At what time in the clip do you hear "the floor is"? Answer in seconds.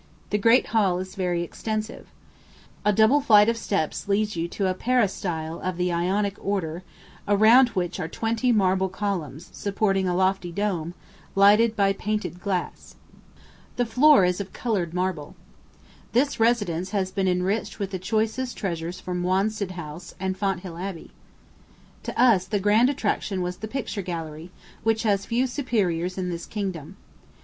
13.75-14.41